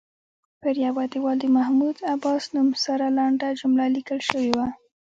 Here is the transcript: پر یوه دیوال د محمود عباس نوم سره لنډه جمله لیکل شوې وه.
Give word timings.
پر 0.61 0.75
یوه 0.85 1.03
دیوال 1.11 1.37
د 1.41 1.45
محمود 1.57 1.97
عباس 2.13 2.43
نوم 2.55 2.69
سره 2.85 3.05
لنډه 3.17 3.47
جمله 3.59 3.85
لیکل 3.95 4.19
شوې 4.29 4.51
وه. 4.57 4.67